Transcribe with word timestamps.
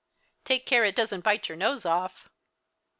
"Take 0.45 0.65
care 0.65 0.83
it 0.83 0.95
doesn't 0.95 1.23
bite 1.23 1.47
your 1.47 1.55
nose 1.59 1.85
off." 1.85 2.27